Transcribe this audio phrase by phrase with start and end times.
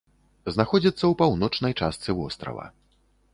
[0.55, 2.65] Знаходзіцца ў паўночнай частцы вострава.